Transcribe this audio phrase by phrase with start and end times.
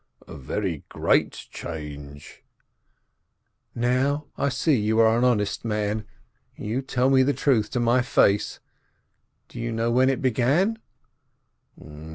[0.27, 2.41] "A very great change"
[3.75, 6.05] "Now I see you are an honest man,
[6.55, 8.59] you tell me the truth to my face.
[9.47, 10.79] Do you know when it began